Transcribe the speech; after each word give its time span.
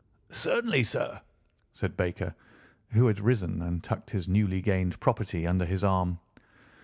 "Certainly, 0.31 0.85
sir," 0.85 1.21
said 1.75 1.95
Baker, 1.95 2.33
who 2.89 3.05
had 3.05 3.19
risen 3.19 3.61
and 3.61 3.83
tucked 3.83 4.09
his 4.09 4.27
newly 4.27 4.59
gained 4.59 4.99
property 4.99 5.45
under 5.45 5.63
his 5.65 5.83
arm. 5.83 6.17